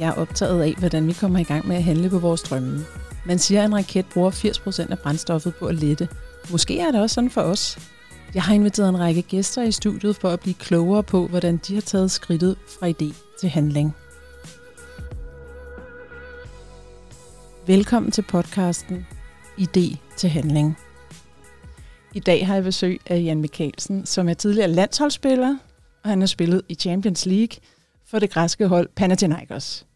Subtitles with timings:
[0.00, 2.84] Jeg er optaget af, hvordan vi kommer i gang med at handle på vores drømme.
[3.26, 6.08] Man siger, at en raket bruger 80% af brændstoffet på at lette.
[6.50, 7.78] Måske er det også sådan for os.
[8.34, 11.74] Jeg har inviteret en række gæster i studiet for at blive klogere på, hvordan de
[11.74, 13.94] har taget skridtet fra idé til handling.
[17.66, 19.06] Velkommen til podcasten
[19.60, 20.78] Idé til handling.
[22.14, 25.56] I dag har jeg besøg af Jan Mikkelsen, som er tidligere landsholdsspiller,
[26.04, 27.58] og han har spillet i Champions League
[28.06, 29.86] for det græske hold Panathinaikos.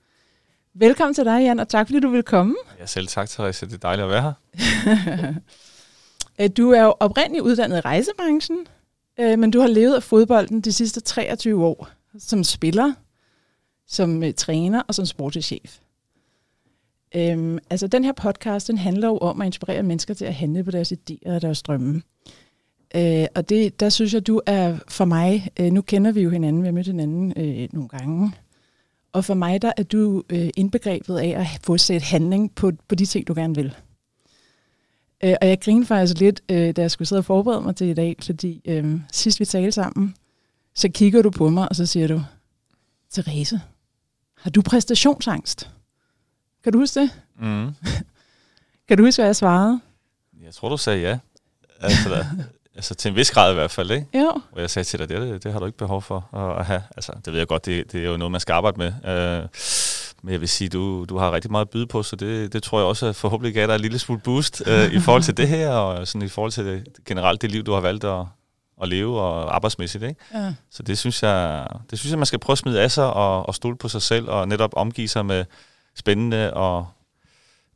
[0.75, 2.57] Velkommen til dig, Jan, og tak fordi du vil komme.
[2.79, 3.67] Ja, selv tak, Therese.
[3.67, 5.35] Det er dejligt at være her.
[6.41, 8.59] Øh, du er jo oprindeligt uddannet i rejsebranchen,
[9.21, 11.89] øh, men du har levet af fodbolden de sidste 23 år
[12.19, 12.93] som spiller,
[13.87, 15.79] som øh, træner og som sportschef.
[17.17, 20.65] Øhm, altså den her podcast, den handler jo om at inspirere mennesker til at handle
[20.65, 22.03] på deres idéer og deres drømme.
[22.95, 26.31] Øh, og det, der synes jeg, du er for mig, øh, nu kender vi jo
[26.31, 28.33] hinanden, vi har mødt hinanden øh, nogle gange,
[29.13, 32.95] og for mig, der er du øh, indbegrebet af at få sæt handling på, på
[32.95, 33.75] de ting, du gerne vil.
[35.25, 37.87] Øh, og jeg griner faktisk lidt, øh, da jeg skulle sidde og forberede mig til
[37.87, 40.15] i dag, fordi øh, sidst vi talte sammen,
[40.75, 42.23] så kigger du på mig, og så siger du,
[43.13, 43.61] Therese,
[44.37, 45.71] har du præstationsangst?
[46.65, 47.11] Kan du huske det?
[47.39, 47.71] Mm.
[48.89, 49.81] kan du huske, hvad jeg svarede?
[50.43, 51.19] Jeg tror, du sagde ja.
[51.81, 52.25] Altså,
[52.81, 54.07] altså til en vis grad i hvert fald, ikke?
[54.15, 54.41] Jo.
[54.53, 56.83] Og jeg sagde til dig, det, det har du ikke behov for at have.
[56.97, 58.89] Altså, det ved jeg godt, det, det er jo noget, man skal arbejde med.
[58.89, 59.49] Uh,
[60.23, 62.63] men jeg vil sige, du, du har rigtig meget at byde på, så det, det
[62.63, 65.49] tror jeg også forhåbentlig gav dig en lille smule boost uh, i forhold til det
[65.49, 68.25] her, og sådan i forhold til det, generelt det liv, du har valgt at,
[68.83, 70.05] at leve og arbejdsmæssigt.
[70.05, 70.21] Ikke?
[70.35, 70.55] Ja.
[70.71, 73.49] Så det synes, jeg, det synes jeg, man skal prøve at smide af sig og,
[73.49, 75.45] og stole på sig selv, og netop omgive sig med
[75.97, 76.87] spændende og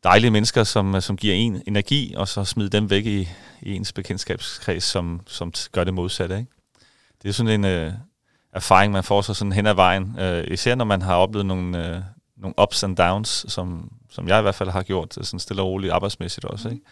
[0.04, 3.28] dejlige mennesker, som, øh, som giver en energi, og så smide dem væk i,
[3.62, 6.38] i ens bekendtskabskreds, som, som gør det modsatte.
[6.38, 6.50] Ikke?
[7.22, 7.92] Det er sådan en øh,
[8.52, 11.88] erfaring, man får sig sådan hen ad vejen, øh, især når man har oplevet nogle,
[11.88, 12.02] øh,
[12.36, 15.62] nogle ups and downs, som, som jeg i hvert fald har gjort, øh, sådan stille
[15.62, 16.68] og roligt arbejdsmæssigt også.
[16.68, 16.82] Ikke?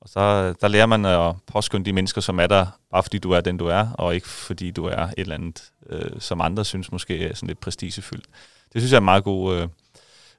[0.00, 3.18] Og så øh, der lærer man at påskynde de mennesker, som er der, bare fordi
[3.18, 6.40] du er den, du er, og ikke fordi du er et eller andet, øh, som
[6.40, 8.26] andre synes måske er sådan lidt prestigefyldt.
[8.72, 9.68] Det synes jeg er en meget god øh,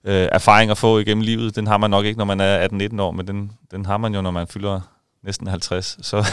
[0.05, 1.55] øh, erfaring at få igennem livet.
[1.55, 4.15] Den har man nok ikke, når man er 18-19 år, men den, den har man
[4.15, 4.81] jo, når man fylder
[5.23, 5.97] næsten 50.
[6.01, 6.17] Så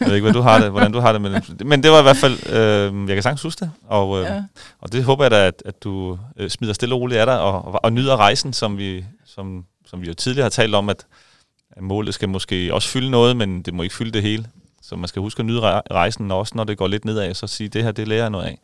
[0.00, 1.66] jeg ved ikke, hvad du har det, hvordan du har det med det.
[1.66, 4.42] Men det var i hvert fald, øh, jeg kan sagtens huske det, og, øh, ja.
[4.80, 7.40] og det håber jeg da, at, at du øh, smider stille og roligt af dig,
[7.40, 10.88] og, og, og nyder rejsen, som vi, som, som vi jo tidligere har talt om,
[10.88, 11.06] at,
[11.70, 14.46] at målet skal måske også fylde noget, men det må ikke fylde det hele.
[14.82, 15.60] Så man skal huske at nyde
[15.90, 18.44] rejsen, også når det går lidt nedad, så sige, det her, det lærer jeg noget
[18.44, 18.58] af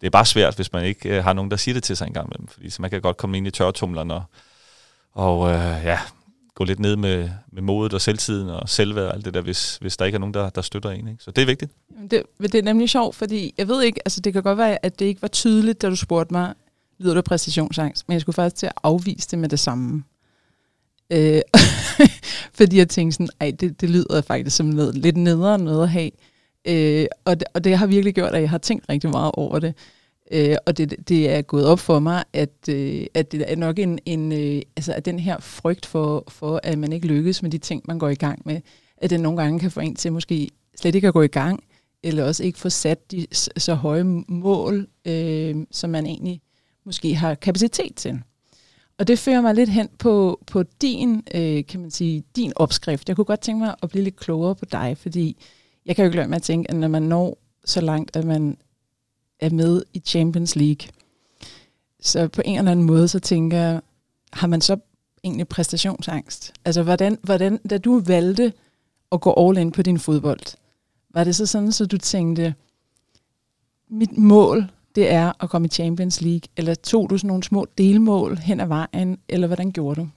[0.00, 2.06] det er bare svært, hvis man ikke øh, har nogen, der siger det til sig
[2.06, 2.48] engang imellem.
[2.48, 4.24] Fordi så man kan godt komme ind i tørretumlerne og,
[5.12, 5.98] og øh, ja,
[6.56, 9.76] gå lidt ned med, med modet og selvtiden og selvværd og alt det der, hvis,
[9.76, 11.08] hvis der ikke er nogen, der, der støtter en.
[11.08, 11.24] Ikke?
[11.24, 11.72] Så det er vigtigt.
[12.10, 14.98] Det, det er nemlig sjovt, fordi jeg ved ikke, altså det kan godt være, at
[14.98, 16.54] det ikke var tydeligt, da du spurgte mig,
[16.98, 18.08] lyder du præstationsangst?
[18.08, 20.04] Men jeg skulle faktisk til at afvise det med det samme.
[21.10, 21.40] Øh,
[22.58, 25.90] fordi jeg tænkte sådan, ej, det, det lyder faktisk som noget, lidt nedere noget at
[25.90, 26.10] have.
[26.66, 29.58] Øh, og, det, og det har virkelig gjort, at jeg har tænkt rigtig meget over
[29.58, 29.74] det.
[30.30, 33.78] Øh, og det, det er gået op for mig, at, øh, at det er nok
[33.78, 37.50] en, en øh, altså at den her frygt for, for, at man ikke lykkes med
[37.50, 38.60] de ting, man går i gang med,
[38.96, 41.64] at det nogle gange kan få en til måske slet ikke at gå i gang,
[42.02, 43.26] eller også ikke få sat de
[43.56, 46.40] så høje mål, øh, som man egentlig
[46.84, 48.20] måske har kapacitet til.
[48.98, 53.08] Og det fører mig lidt hen på, på din, øh, kan man sige, din opskrift.
[53.08, 55.36] Jeg kunne godt tænke mig at blive lidt klogere på dig, fordi
[55.86, 58.24] jeg kan jo ikke lade med at tænke, at når man når så langt, at
[58.24, 58.56] man
[59.40, 60.88] er med i Champions League,
[62.00, 63.80] så på en eller anden måde, så tænker jeg,
[64.32, 64.76] har man så
[65.24, 66.52] egentlig præstationsangst?
[66.64, 68.52] Altså, hvordan, hvordan, da du valgte
[69.12, 70.56] at gå all in på din fodbold,
[71.10, 72.54] var det så sådan, så du tænkte,
[73.88, 77.66] mit mål, det er at komme i Champions League, eller tog du sådan nogle små
[77.78, 80.08] delmål hen ad vejen, eller hvordan gjorde du?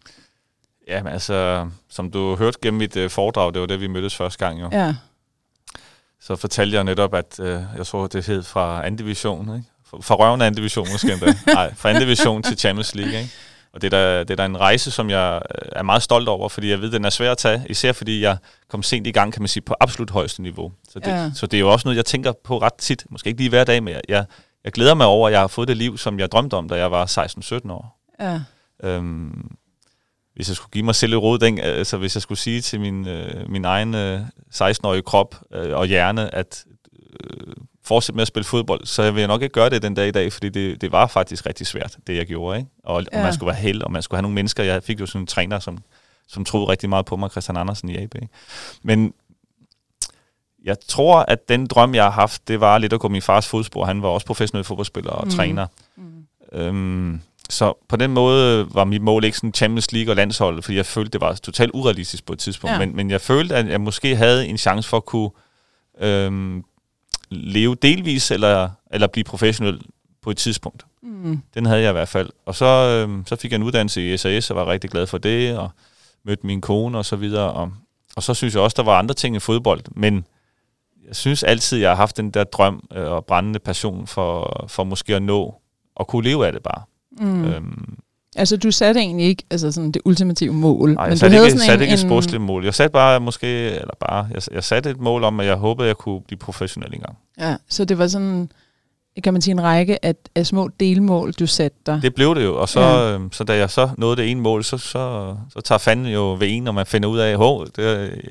[0.88, 4.46] Ja, altså, som du hørte gennem mit uh, foredrag, det var det, vi mødtes første
[4.46, 4.70] gang jo.
[4.72, 4.96] Ja
[6.22, 9.70] så fortalte jeg netop, at øh, jeg tror, det hed fra anden division, ikke?
[10.02, 11.34] Fra røven af anden division måske endda.
[11.54, 13.32] Nej, fra anden division til Champions League, ikke?
[13.74, 16.30] Og det er, da, det er da en rejse, som jeg øh, er meget stolt
[16.30, 18.38] over, fordi jeg ved, den er svær at tage, især fordi jeg
[18.70, 20.72] kom sent i gang, kan man sige, på absolut højeste niveau.
[20.90, 21.32] Så det, ja.
[21.36, 23.64] så det er jo også noget, jeg tænker på ret tit, måske ikke lige hver
[23.64, 24.26] dag, men jeg,
[24.64, 26.76] jeg glæder mig over, at jeg har fået det liv, som jeg drømte om, da
[26.76, 27.06] jeg var
[27.66, 28.00] 16-17 år.
[28.20, 28.42] Ja.
[28.84, 29.52] Øhm,
[30.40, 32.80] hvis jeg skulle give mig selv et råd, den, altså hvis jeg skulle sige til
[32.80, 34.22] min, øh, min egen øh,
[34.53, 36.66] 16-årige krop øh, og hjerne, at
[37.24, 37.53] øh,
[37.84, 40.12] fortsætte med at spille fodbold, så vil jeg nok ikke gøre det den dag i
[40.12, 42.58] dag, fordi det, det var faktisk rigtig svært, det jeg gjorde.
[42.58, 42.70] Ikke?
[42.84, 43.18] Og, ja.
[43.18, 44.64] og man skulle være held, og man skulle have nogle mennesker.
[44.64, 45.78] Jeg fik jo sådan en træner, som,
[46.28, 48.16] som troede rigtig meget på mig, Christian Andersen i AB.
[48.16, 48.28] Ikke?
[48.84, 49.14] Men
[50.64, 53.47] jeg tror, at den drøm, jeg har haft, det var lidt at gå min fars
[53.47, 53.85] fodspor.
[53.85, 55.32] Han var også professionel fodboldspiller og mm.
[55.32, 55.68] træner.
[55.96, 56.26] Mm.
[56.53, 60.78] Øhm, så på den måde var mit mål ikke sådan Champions League og landsholdet, fordi
[60.78, 62.73] jeg følte, det var totalt urealistisk på et tidspunkt.
[62.73, 62.79] Ja.
[62.79, 65.29] Men, men jeg følte, at jeg måske havde en chance for at kunne
[66.01, 66.63] øhm,
[67.29, 69.81] leve delvis eller, eller blive professionel
[70.22, 70.85] på et tidspunkt.
[71.01, 71.41] Mm.
[71.53, 72.29] Den havde jeg i hvert fald.
[72.46, 75.17] Og så, øhm, så fik jeg en uddannelse i SAS og var rigtig glad for
[75.17, 75.69] det, og
[76.23, 77.51] mødte min kone og så videre.
[77.51, 77.72] Og,
[78.16, 80.25] og så synes jeg også, der var andre ting i fodbold, men
[81.07, 84.84] jeg synes altid, jeg har haft den der drøm øh, og brændende passion for, for
[84.84, 85.55] måske at nå
[85.96, 86.84] og kunne leve af det bare.
[87.20, 87.46] Mm.
[87.46, 87.98] Øhm,
[88.36, 90.94] altså, du satte egentlig ikke altså sådan det ultimative mål.
[90.94, 92.66] Nej, jeg men satte, du ikke, havde satte en, ikke et sportsligt mål.
[92.66, 95.86] Jeg satte bare måske, eller bare, jeg, jeg satte et mål om, at jeg håbede,
[95.86, 97.18] at jeg kunne blive professionel engang.
[97.40, 98.52] Ja, så det var sådan,
[99.24, 102.00] kan man sige, en række af, af små delmål, du satte dig.
[102.02, 103.14] Det blev det jo, og så, ja.
[103.14, 106.38] øh, så da jeg så nåede det ene mål, så, så, så tager fanden jo
[106.40, 107.80] ved en, når man finder ud af, at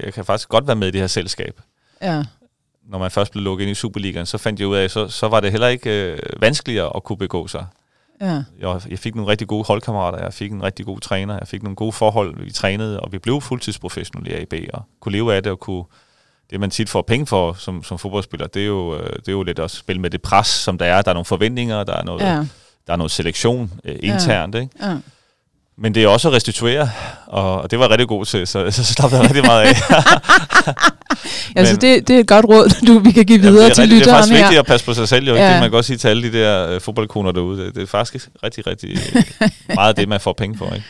[0.05, 1.61] jeg kan faktisk godt være med i det her selskab.
[2.03, 2.23] Ja
[2.89, 5.29] når man først blev lukket ind i Superligaen, så fandt jeg ud af, så, så
[5.29, 7.67] var det heller ikke øh, vanskeligere at kunne begå sig.
[8.21, 8.43] Ja.
[8.61, 11.63] Jeg, jeg fik nogle rigtig gode holdkammerater, jeg fik en rigtig god træner, jeg fik
[11.63, 15.43] nogle gode forhold, vi trænede, og vi blev fuldtidsprofessionelle i AB, og kunne leve af
[15.43, 15.85] det, og kunne,
[16.51, 19.33] det man tit får penge for som, som fodboldspiller, det er, jo, øh, det er
[19.33, 21.03] jo lidt at spille med det pres, som der er.
[21.03, 22.47] Der er nogle forventninger, der er noget, ja.
[22.87, 24.61] der er noget selektion øh, internt, ja.
[24.61, 24.73] ikke?
[24.81, 24.97] Ja.
[25.81, 26.91] Men det er også at restituere,
[27.27, 29.75] og det var jeg rigtig god til, så, så slap jeg rigtig meget af.
[31.57, 33.95] altså det, det er et godt råd, du, vi kan give videre ja, til lytteren
[33.95, 34.05] her.
[34.05, 35.35] Det er faktisk vigtigt at passe på sig selv, jo.
[35.35, 35.45] Ja.
[35.45, 37.65] Det man kan godt sige til alle de der uh, fodboldkoner derude.
[37.65, 38.99] Det, det er faktisk rigtig, rigtig
[39.75, 40.67] meget det, man får penge for.
[40.75, 40.87] Ikke?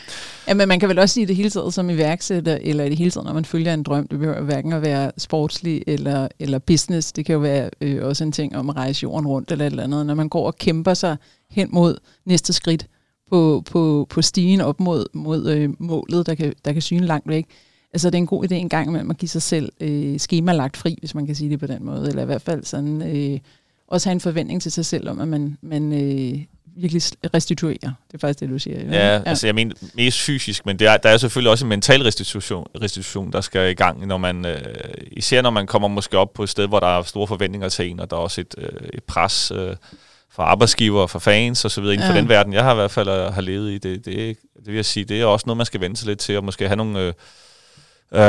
[0.47, 2.97] Ja, men man kan vel også sige det hele taget som iværksætter, eller i det
[2.97, 4.07] hele taget, når man følger en drøm.
[4.07, 7.11] Det behøver hverken at være sportslig eller, eller business.
[7.11, 9.69] Det kan jo være øh, også en ting om at rejse jorden rundt eller et
[9.71, 10.05] eller andet.
[10.05, 11.17] Når man går og kæmper sig
[11.51, 12.85] hen mod næste skridt,
[13.29, 17.27] på, på, på stigen op mod, mod øh, målet, der kan, der kan syne langt
[17.29, 17.45] væk.
[17.93, 20.77] Altså det er en god idé en gang imellem at give sig selv øh, skemalagt
[20.77, 23.39] fri, hvis man kan sige det på den måde, eller i hvert fald sådan, øh,
[23.87, 26.39] også have en forventning til sig selv om, at man, man øh,
[26.75, 27.01] virkelig
[27.33, 27.91] restituerer.
[28.07, 28.79] Det er faktisk det, du siger.
[28.79, 29.21] Ja, ja.
[29.25, 32.67] altså jeg mener mest fysisk, men det er, der er selvfølgelig også en mental restitution,
[32.81, 34.57] restitution der skal i gang, når man, øh,
[35.11, 37.89] især når man kommer måske op på et sted, hvor der er store forventninger til
[37.89, 39.51] en, og der er også et, øh, et pres...
[39.55, 39.75] Øh,
[40.39, 42.13] for arbejdsgiver, for fans og så videre inden ja.
[42.13, 43.77] for den verden, jeg har i hvert fald øh, har levet i.
[43.77, 46.19] Det, det, det vil jeg sige, det er også noget, man skal vente sig lidt
[46.19, 47.13] til, og måske have nogle øh,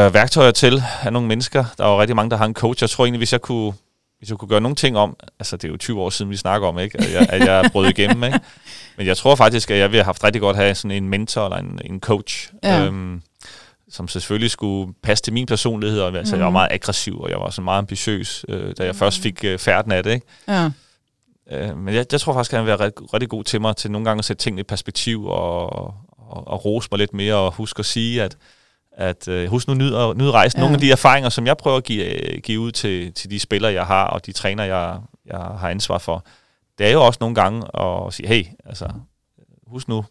[0.06, 1.64] øh, værktøjer til, have nogle mennesker.
[1.78, 2.82] Der er jo rigtig mange, der har en coach.
[2.82, 3.72] Jeg tror egentlig, hvis jeg kunne,
[4.18, 6.36] hvis jeg kunne gøre nogle ting om, altså det er jo 20 år siden, vi
[6.36, 6.98] snakker om, ikke?
[6.98, 8.40] At, jeg, at jeg brød igennem, ikke?
[8.96, 11.08] Men jeg tror faktisk, at jeg ville have haft rigtig godt at have sådan en
[11.08, 12.52] mentor eller en, en coach.
[12.62, 12.84] Ja.
[12.84, 13.22] Øhm,
[13.90, 16.38] som selvfølgelig skulle passe til min personlighed, og altså, mm.
[16.38, 16.54] jeg var mhm.
[16.54, 18.98] meget aggressiv, og jeg var så meget ambitiøs, øh, da jeg mm.
[18.98, 20.12] først fik øh, færden af det.
[20.12, 20.26] Ikke?
[20.48, 20.70] Ja.
[21.52, 23.76] Øh, men jeg, jeg tror faktisk, at han vil være rigtig, rigtig god til mig
[23.76, 25.72] til nogle gange at sætte tingene i perspektiv og,
[26.18, 28.36] og, og rose mig lidt mere og huske at sige, at,
[28.92, 30.58] at uh, husk nu nyd, og, nyd rejsen.
[30.58, 30.60] Ja.
[30.60, 33.40] Nogle af de erfaringer, som jeg prøver at give, uh, give ud til, til de
[33.40, 36.24] spillere, jeg har, og de træner, jeg, jeg har ansvar for,
[36.78, 38.88] det er jo også nogle gange at sige, hey, altså,
[39.66, 40.04] husk nu,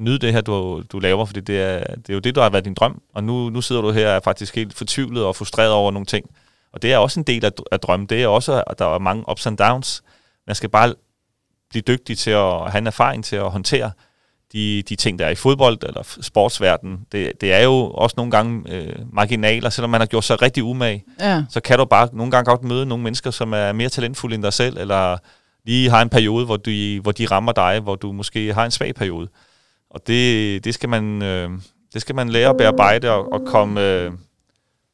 [0.00, 2.50] nyd det her, du, du laver, fordi det er, det er jo det, der har
[2.50, 5.36] været din drøm, og nu, nu sidder du her og er faktisk helt fortvivlet og
[5.36, 6.30] frustreret over nogle ting.
[6.72, 8.08] Og det er også en del af, af drømmen.
[8.08, 10.02] Det er også, at der er mange ups and downs.
[10.46, 10.94] Man skal bare
[11.70, 13.90] blive dygtig til at have en erfaring til at håndtere
[14.54, 17.06] de, de ting, der er i fodbold eller sportsverden.
[17.12, 20.64] Det, det er jo også nogle gange øh, marginaler, selvom man har gjort sig rigtig
[20.64, 21.04] umage.
[21.20, 21.44] Ja.
[21.50, 24.42] Så kan du bare nogle gange godt møde nogle mennesker, som er mere talentfulde end
[24.42, 25.16] dig selv, eller
[25.64, 28.70] lige har en periode, hvor de, hvor de rammer dig, hvor du måske har en
[28.70, 29.28] svag periode.
[29.90, 31.50] Og det, det, skal, man, øh,
[31.92, 34.12] det skal man lære at bearbejde og, og, komme, øh,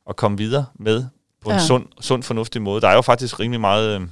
[0.06, 1.04] og komme videre med
[1.42, 1.56] på ja.
[1.56, 2.80] en sund, sund, fornuftig måde.
[2.80, 4.00] Der er jo faktisk rimelig meget...
[4.00, 4.06] Øh,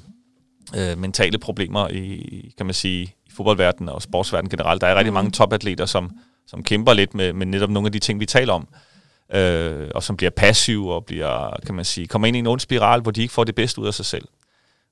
[0.76, 4.80] øh, mentale problemer i, kan man sige, i fodboldverdenen og sportsverdenen generelt.
[4.80, 5.14] Der er rigtig mm.
[5.14, 6.10] mange topatleter, som,
[6.46, 8.68] som kæmper lidt med, med netop nogle af de ting, vi taler om.
[9.34, 12.60] Øh, og som bliver passive og bliver, kan man sige, kommer ind i en ond
[12.60, 14.28] spiral, hvor de ikke får det bedste ud af sig selv.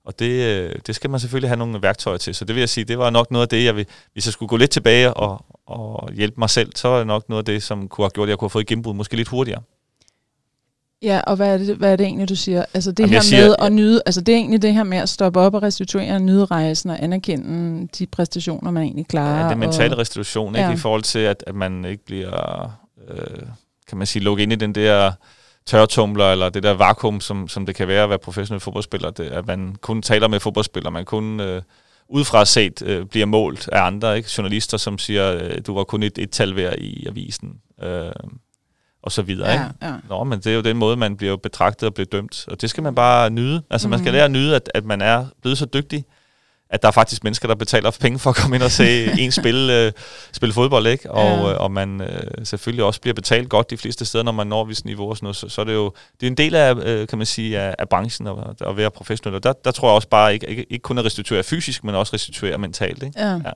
[0.04, 2.34] Og det, øh, det skal man selvfølgelig have nogle værktøjer til.
[2.34, 4.32] Så det vil jeg sige, det var nok noget af det, jeg vil, hvis jeg
[4.32, 7.44] skulle gå lidt tilbage og, og hjælpe mig selv, så er det nok noget af
[7.44, 9.62] det, som kunne have gjort, at jeg kunne have fået gennembrud måske lidt hurtigere.
[11.02, 12.64] Ja, og hvad er, det, hvad er det egentlig, du siger?
[12.74, 14.98] Altså det Jamen, her siger, med at nyde, altså det er egentlig det her med
[14.98, 19.42] at stoppe op og restituere, nyde rejsen og anerkende de præstationer, man egentlig klarer.
[19.42, 20.68] Ja, det mentale og, restitution, ikke?
[20.68, 20.74] Ja.
[20.74, 22.70] i forhold til, at, at man ikke bliver,
[23.08, 23.42] øh,
[23.88, 25.12] kan man sige, lukket ind i den der
[25.66, 29.10] tørretumler, eller det der vakuum, som, som det kan være at være professionel fodboldspiller.
[29.10, 31.62] Det, at man kun taler med fodboldspillere, man kun øh,
[32.08, 34.30] udefra set øh, bliver målt af andre, ikke?
[34.38, 37.60] journalister, som siger, øh, du var kun et, et tal værd i avisen.
[37.82, 38.12] Øh,
[39.06, 39.48] og så videre.
[39.48, 39.74] Ja, ikke?
[39.82, 39.92] Ja.
[40.08, 42.44] Nå, men det er jo den måde, man bliver betragtet og bliver dømt.
[42.48, 43.62] Og det skal man bare nyde.
[43.70, 43.90] Altså, mm.
[43.90, 44.14] man skal mhm.
[44.14, 46.04] lære at nyde, at, at man er blevet så dygtig,
[46.70, 49.08] at der er faktisk mennesker, der betaler for penge for at komme ind og se
[49.22, 49.92] en spille, øh,
[50.32, 51.10] spille fodbold, ikke?
[51.10, 51.52] Og, ja.
[51.52, 54.64] øh, og man øh, selvfølgelig også bliver betalt godt de fleste steder, når man når
[54.64, 56.74] vist niveau og sådan noget, så, så er det jo det er en del af,
[56.74, 59.36] øh, kan man sige, af, af branchen at, at være professionel.
[59.36, 61.94] Og der, der tror jeg også bare ikke, ikke, ikke kun at restituere fysisk, men
[61.94, 63.20] også restituere mentalt, ikke?
[63.20, 63.32] Ja.
[63.32, 63.52] ja.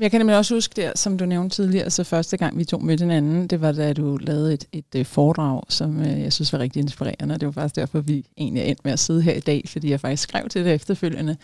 [0.00, 2.78] Jeg kan nemlig også huske der, som du nævnte tidligere, så første gang vi to
[2.78, 6.52] mødte hinanden, det var da du lavede et, et, et foredrag, som øh, jeg synes
[6.52, 7.34] var rigtig inspirerende.
[7.38, 9.90] Det var faktisk derfor, vi egentlig er endt med at sidde her i dag, fordi
[9.90, 11.36] jeg faktisk skrev til det efterfølgende.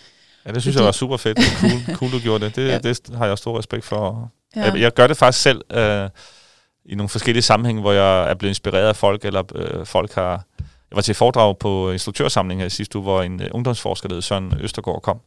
[0.47, 0.83] Ja, det synes fordi...
[0.83, 1.39] jeg var super fedt.
[1.61, 2.57] Cool, cool du gjorde det.
[2.57, 2.79] Det, Ja.
[2.79, 4.31] det har jeg stor respekt for.
[4.57, 4.63] Ja.
[4.63, 6.09] Jeg, jeg gør det faktisk selv øh,
[6.85, 10.45] i nogle forskellige sammenhænge, hvor jeg er blevet inspireret af folk, eller øh, folk har...
[10.91, 14.15] Jeg var til et foredrag på instruktørsamlingen her sidste uge, hvor en øh, ungdomsforsker, der
[14.15, 15.21] hed Søren Østergaard, kom.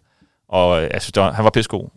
[0.50, 1.89] Og øh, jeg synes, var, han var pissegod.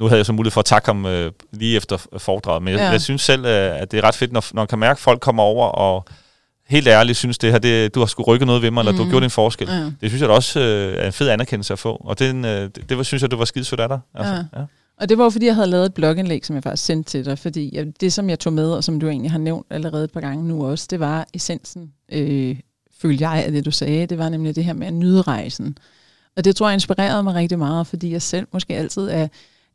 [0.00, 2.80] Nu havde jeg så mulighed for at takke ham øh, lige efter foredraget, men jeg,
[2.80, 2.88] Ja.
[2.90, 4.98] jeg synes selv, øh, at det er ret fedt, når, når man kan mærke, at
[4.98, 6.04] folk kommer over og
[6.68, 8.96] helt ærligt synes, det her, det, du har sgu rykket noget ved mig, eller du
[8.98, 9.10] har Mhm.
[9.10, 9.68] gjort en forskel.
[9.68, 9.74] Ja.
[10.00, 12.88] Det synes jeg også øh, er en fed anerkendelse at få, og den, øh, det,
[12.88, 14.00] det var, synes jeg, det var skide sødt af dig.
[14.14, 14.60] Altså, Ja.
[14.60, 14.64] ja.
[15.00, 17.24] Og det var jo, fordi jeg havde lavet et blogindlæg, som jeg faktisk sendte til
[17.24, 20.04] dig, fordi jeg, det, som jeg tog med, og som du egentlig har nævnt allerede
[20.04, 22.56] et par gange nu også, det var essensen, øh,
[23.02, 24.06] følte jeg af det, du sagde.
[24.06, 25.78] Det var nemlig det her med at nyde rejsen.
[26.36, 29.28] Og det tror jeg inspirerede mig rigtig meget, fordi jeg selv måske altid er,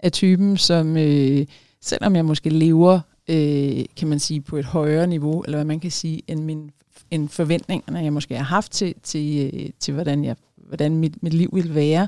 [0.05, 1.45] er typen, som øh,
[1.81, 5.79] selvom jeg måske lever, øh, kan man sige, på et højere niveau, eller hvad man
[5.79, 6.71] kan sige, end, min,
[7.11, 10.35] end forventningerne, jeg måske har haft til, til, øh, til hvordan, jeg,
[10.67, 12.07] hvordan mit, mit liv vil være,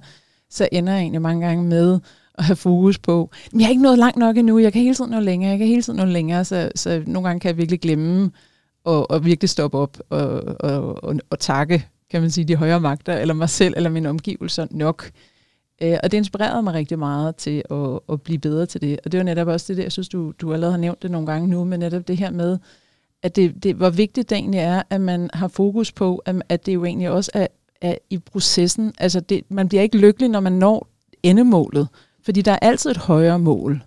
[0.50, 2.00] så ender jeg egentlig mange gange med
[2.38, 4.96] at have fokus på, men jeg har ikke nået langt nok endnu, jeg kan hele
[4.96, 7.58] tiden nå længere, jeg kan hele tiden nå længere, så, så nogle gange kan jeg
[7.58, 8.32] virkelig glemme
[8.84, 12.80] og, og virkelig stoppe op og, og, og, og takke, kan man sige, de højere
[12.80, 15.12] magter, eller mig selv, eller mine omgivelser nok.
[15.82, 19.00] Øh, og det inspirerede mig rigtig meget til at, at blive bedre til det.
[19.06, 21.12] Og det var netop også det der, jeg synes, du, du allerede har nævnt det
[21.12, 22.58] nogle gange nu, men netop det her med,
[23.24, 26.66] at det, det, hvor vigtigt det egentlig er, at man har fokus på, at, at
[26.66, 27.48] det jo egentlig også er,
[27.82, 28.94] er i processen.
[28.98, 30.88] Altså, det, man bliver ikke lykkelig, når man når
[31.24, 31.88] endemålet,
[32.26, 33.84] fordi der er altid et højere mål.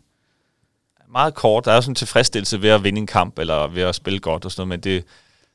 [1.13, 3.83] Meget kort, der er jo sådan en tilfredsstillelse ved at vinde en kamp, eller ved
[3.83, 5.05] at spille godt og sådan noget, men det,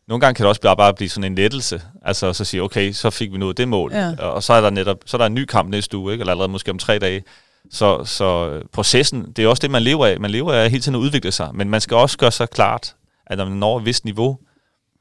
[0.07, 1.81] nogle gange kan det også bare, bare blive sådan en lettelse.
[2.01, 3.91] Altså så sige, okay, så fik vi nået det mål.
[3.93, 4.15] Ja.
[4.19, 6.21] Og så er der netop, så er der en ny kamp næste uge, ikke?
[6.21, 7.24] eller allerede måske om tre dage.
[7.71, 10.19] Så, så øh, processen, det er også det, man lever af.
[10.19, 12.95] Man lever af hele tiden at udvikle sig, men man skal også gøre sig klart,
[13.27, 14.38] at når man når et vist niveau,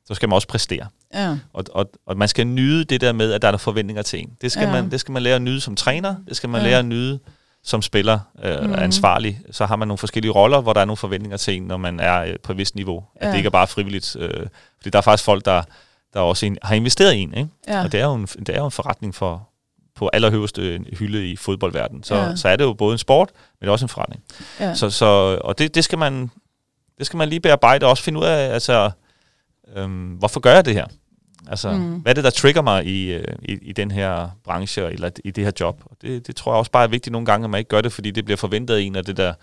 [0.07, 0.87] så skal man også præstere.
[1.15, 1.37] Ja.
[1.53, 4.21] Og, og, og man skal nyde det der med, at der er nogle forventninger til
[4.21, 4.31] en.
[4.41, 4.73] Det skal, Ja.
[4.73, 6.67] man, det skal man lære at nyde som træner, det skal man Ja.
[6.69, 7.19] lære at nyde
[7.67, 8.75] som spiller, øh, mm.
[8.79, 9.41] ansvarlig.
[9.51, 12.01] Så har man nogle forskellige roller, hvor der er nogle forventninger til en, når man
[12.01, 13.05] er øh, på et vist niveau.
[13.17, 13.31] At Ja.
[13.31, 14.17] det ikke er bare frivilligt.
[14.19, 14.47] Øh,
[14.85, 15.63] fordi der er faktisk folk, der,
[16.15, 17.35] der også en, har investeret i en.
[17.35, 17.51] Ikke?
[17.69, 17.85] Ja.
[17.85, 19.49] Og det er, jo en, det er jo en forretning for
[19.95, 22.03] på allerhøjeste hylde i fodboldverdenen.
[22.03, 22.37] Så, Ja.
[22.37, 24.23] så er det jo både en sport, men også en forretning.
[24.61, 24.75] Ja.
[24.75, 26.31] Så, så, og det, det, skal man,
[26.99, 28.91] det skal man lige bearbejde og også finde ud af, altså,
[29.77, 30.87] øhm, hvorfor gør jeg det her?
[31.49, 31.79] Altså, Mm.
[31.79, 31.95] mm.
[31.99, 35.31] hvad er det, der trigger mig i, øh, i, i den her branche, eller i
[35.31, 35.83] det her job?
[35.87, 37.81] Og det, det tror jeg også bare er vigtigt nogle gange, at man ikke gør
[37.81, 39.35] det, fordi det bliver forventet af en, og det der,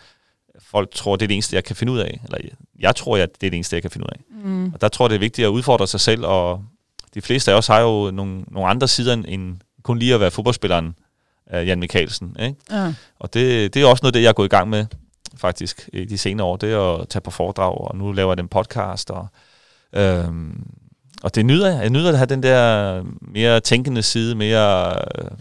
[0.60, 2.20] folk tror, det er det eneste, jeg kan finde ud af.
[2.24, 2.38] Eller
[2.79, 4.46] jeg tror, at det er det eneste, jeg kan finde ud af.
[4.48, 4.74] Mm.
[4.74, 6.63] Og der tror jeg, det er vigtigt at udfordre sig selv, og
[7.13, 10.31] de fleste af os har jo nogle, nogle andre sider end- kun lige at være
[10.31, 10.96] fodboldspilleren,
[11.53, 12.36] uh, Jan Mikkelsen.
[12.39, 12.55] Ikke?
[12.72, 12.93] Ja.
[13.20, 14.86] Og det, det er også noget, det jeg er gået i gang med,
[15.38, 16.58] faktisk, i de senere år.
[16.58, 19.12] Det er at tage på foredrag, og nu laver jeg den podcast.
[19.12, 19.27] Og,
[19.93, 20.63] øhm,
[21.24, 21.81] og det nyder jeg.
[21.81, 25.31] Jeg nyder at have den der mere tænkende side, mere øh,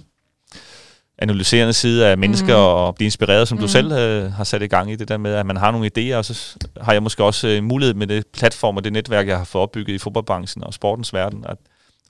[1.21, 2.55] analyserende side af mennesker, Mhm.
[2.57, 2.85] mm.
[2.87, 3.61] og blive inspireret, som mm.
[3.61, 3.67] Mhm.
[3.67, 5.91] du selv øh, har sat i gang i det der med, at man har nogle
[5.99, 9.29] idéer, og så har jeg måske også øh, mulighed med det platform og det netværk,
[9.29, 11.57] jeg har fået opbygget i fodboldbranchen og sportens verden, at,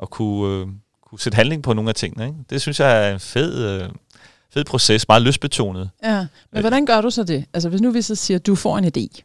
[0.03, 0.67] at kunne, øh,
[1.09, 2.27] kunne sætte handling på nogle af tingene.
[2.27, 2.39] Ikke?
[2.51, 3.89] Det synes jeg er en fed, øh,
[4.55, 5.91] fed proces, meget lystbetonet.
[6.05, 7.45] Ja, men hvordan gør du så det?
[7.55, 9.21] Altså hvis nu vi så siger, at du får en idé,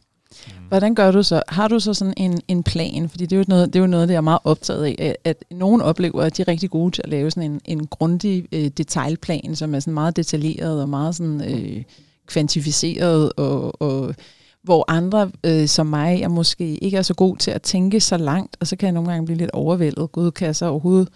[0.46, 0.52] Mm.
[0.68, 1.42] hvordan gør du så?
[1.48, 3.08] Har du så sådan en, en plan?
[3.08, 4.96] Fordi det er, jo noget, det er jo noget, det jeg er meget optaget af,
[4.98, 7.86] at, at nogen oplever, at de er rigtig gode til at lave sådan en, en
[7.86, 11.82] grundig øh, detaljplan, som er sådan meget detaljeret og meget sådan øh,
[12.26, 14.14] kvantificeret, og, og
[14.62, 18.16] hvor andre øh, som mig er måske ikke er så god til at tænke så
[18.16, 20.12] langt, og så kan jeg nogle gange blive lidt overvældet.
[20.12, 21.08] Gud, kan jeg så overhovedet,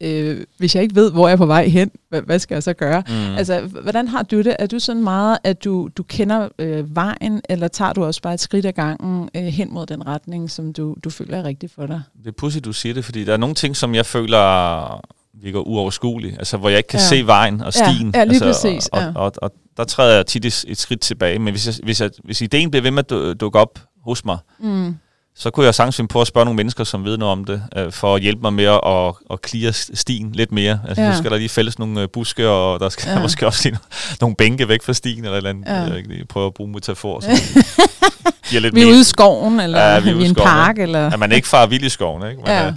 [0.00, 2.62] øh, hvis jeg ikke ved, hvor jeg er på vej hen, hvad, hvad skal jeg
[2.62, 3.02] så gøre?
[3.08, 3.14] Mm.
[3.36, 4.56] Altså, hvordan har du det?
[4.58, 8.34] Er du sådan meget, at du, du kender øh, vejen, eller tager du også bare
[8.34, 11.70] et skridt ad gangen øh, hen mod den retning, som du, du føler er rigtig
[11.70, 12.02] for dig?
[12.18, 15.04] Det er pudsigt, du siger det, fordi der er nogle ting, som jeg føler
[15.42, 17.04] virker uoverskuelige, altså hvor jeg ikke kan Ja.
[17.16, 17.20] ja.
[17.22, 18.10] se vejen og Ja, stien.
[18.14, 19.08] ja, lige altså, præcis, Og, ja.
[19.14, 22.00] og, og, og der træder jeg tit et, et skridt tilbage, men hvis, jeg, hvis,
[22.00, 24.94] jeg, hvis ideen bliver ved med at du- dukke op hos mig, Mm.
[25.38, 27.62] Så kunne jeg sagtens finde på at spørge nogle mennesker, som ved noget om det,
[27.76, 30.80] øh, for at hjælpe mig med at, at, at clear stien lidt mere.
[30.88, 31.08] Altså Ja.
[31.08, 31.12] ja.
[31.14, 33.14] nu skal der lige fælles nogle øh, buske, og der skal Ja.
[33.16, 33.22] ja.
[33.22, 35.66] måske også lige no- nogle bænke væk fra stien, eller eller andet.
[35.66, 35.74] Ja.
[35.74, 35.80] Ja.
[35.82, 37.20] Jeg ikke lige prøve at bruge metafor.
[37.20, 37.28] Så
[38.50, 40.28] giver lidt Vi er mere- ude i skoven, eller Ja, ja, vi er ude i
[40.28, 41.10] en skoven, park, eller...
[41.10, 42.30] at man ikke farer vild i skoven.
[42.30, 42.42] Ikke?
[42.46, 42.60] Ja.
[42.62, 42.66] ja.
[42.66, 42.72] øh,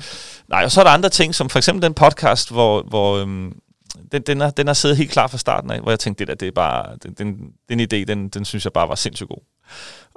[0.49, 3.51] nej, og så er der andre ting, som for eksempel den podcast, hvor, hvor øhm,
[4.11, 6.27] den, den, har, den har siddet helt klar fra starten af, hvor jeg tænkte, det
[6.27, 7.35] der, det er bare, den, den,
[7.69, 9.43] den idé, den, den synes jeg bare var sindssygt god.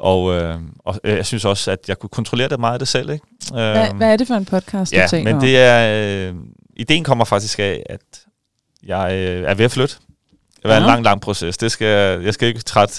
[0.02, 0.54] Og, øh,
[0.85, 3.11] og øh, jeg synes også, at jeg kunne kontrollere det meget af det selv.
[3.11, 3.25] Ikke?
[3.52, 5.40] Hvad, Øhm, hvad er det for en podcast, du ja, taler men om?
[5.40, 6.35] det er, øh,
[6.76, 8.00] ideen kommer faktisk af, at
[8.87, 9.94] jeg øh, er ved at flytte.
[10.62, 10.88] Det var en Ja.
[10.88, 11.56] lang, lang proces.
[11.59, 12.94] Det skal, jeg skal ikke trætte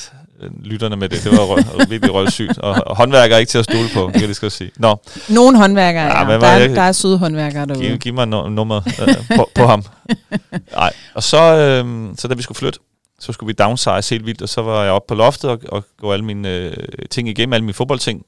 [0.63, 1.23] lytterne med det.
[1.23, 2.57] Det var virkelig røvsygt.
[2.57, 4.71] Og, og håndværkere er ikke til at stole på, kan jeg lige skal sige.
[4.77, 4.95] Nå.
[5.29, 6.39] Nogle håndværkere, Ja, ja.
[6.39, 7.87] Der, er, jeg- der er søde håndværkere derude.
[7.87, 9.83] Giv, giv mig no- nummer øh, på, på ham.
[10.75, 10.93] Nej.
[11.13, 12.79] Og så, øh, så da vi skulle flytte,
[13.23, 15.85] så skulle vi downsize helt vildt, og så var jeg oppe på loftet og, og
[16.01, 16.73] gå alle mine øh,
[17.11, 18.21] ting igennem, alle mine fodboldting.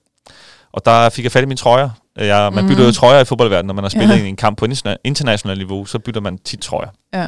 [0.73, 1.89] Og der fik jeg fat i mine trøjer.
[2.17, 2.71] Jeg, man Mhm.
[2.71, 4.21] bytter jo trøjer i fodboldverdenen, når man har spillet Ja.
[4.21, 4.25] ja.
[4.27, 6.89] en kamp på interna- internationalt niveau, så bytter man tit trøjer.
[7.13, 7.27] Ja,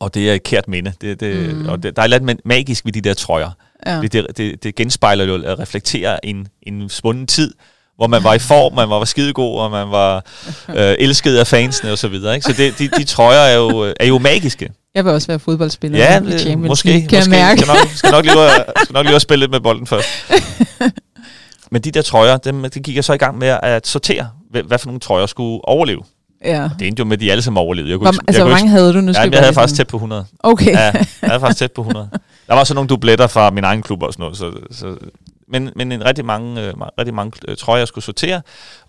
[0.00, 0.92] Og det er et kært minde.
[1.00, 1.58] Det, det, Mhm.
[1.62, 1.68] mm.
[1.68, 3.50] og det, der er lidt ma- magisk ved de der trøjer.
[3.86, 4.00] ja.
[4.00, 7.54] Det, det, det, det genspejler jo at reflektere en, en svunden tid,
[7.96, 10.24] hvor man var i form, man var skidegod, og man var
[10.78, 12.34] øh, elsket af fansene og så videre.
[12.34, 12.44] Ikke?
[12.44, 14.70] Så det, de, de trøjer er jo, er jo magiske.
[14.94, 16.88] Jeg vil også være fodboldspiller Ja, i Champions måske.
[16.88, 17.36] League, kan måske.
[17.36, 17.60] jeg mærke.
[17.60, 20.08] Skal nok, skal nok, lige, at- skal nok lige at spille lidt med bolden først.
[21.72, 24.62] Men de der trøjer, dem, det gik jeg så i gang med at sortere, hvad,
[24.62, 26.02] hvad for nogle trøjer skulle overleve.
[26.44, 26.68] Ja.
[26.78, 27.90] Det endte jo med, at de alle sammen overlevede.
[27.90, 29.12] Jeg kunne, Hvor, ikke- altså, jeg hvor mange havde du nu?
[29.12, 30.24] ja, jeg havde faktisk tæt på 100.
[30.26, 30.72] sådan- Okay.
[30.72, 32.08] Ja, jeg havde faktisk tæt på 100.
[32.46, 34.36] Der var så nogle dubletter fra min egen klub og sådan noget.
[34.36, 34.96] Så, så,
[35.48, 38.42] men, men en rigtig mange, øh, rigtig mange øh, trøjer, jeg skulle sortere.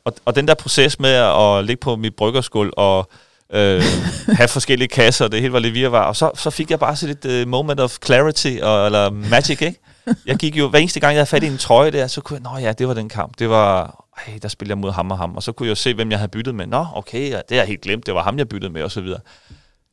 [0.05, 3.09] Og, og den der proces med at ligge på mit bryggerskål og
[3.53, 3.83] øh,
[4.27, 6.03] have forskellige kasser, det hele var lidt virvar.
[6.03, 9.61] Og så, så fik jeg bare sådan lidt uh, moment of clarity, og, eller magic,
[9.61, 9.79] ikke?
[10.25, 12.39] Jeg gik jo, hver eneste gang, jeg havde fat i en trøje der, så kunne
[12.43, 13.39] jeg, nå ja, det var den kamp.
[13.39, 15.35] Det var, ej, der spillede jeg mod ham og ham.
[15.35, 16.67] Og så kunne jeg jo se, hvem jeg havde byttet med.
[16.67, 18.05] Nå, okay, ja, det har jeg helt glemt.
[18.05, 19.19] Det var ham, jeg byttede med, og så videre.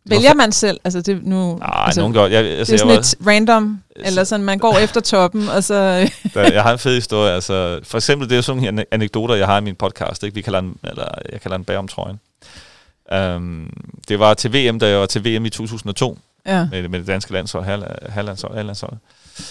[0.06, 0.80] Vælger man selv?
[0.84, 2.26] Altså, det, nu, Nej, altså, nogen gør.
[2.26, 5.48] Jeg, altså, det er jeg sådan var, lidt random, eller sådan, man går efter toppen,
[5.48, 5.74] og så...
[6.34, 7.32] Der, jeg har en fed historie.
[7.32, 10.22] Altså, for eksempel, det er sådan nogle anekdoter, jeg har i min podcast.
[10.22, 10.34] Ikke?
[10.34, 12.20] Vi kalder den, eller jeg kalder den bag om trøjen.
[13.16, 13.70] Um,
[14.08, 16.68] det var til VM, da jeg var til VM i 2002 ja.
[16.70, 17.64] med, med det danske landshold,
[18.14, 18.92] herlandshold, herlandshold.